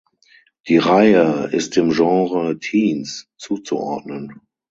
[0.67, 4.41] Die Reihe ist dem Genre "Teens" zuzuordnen.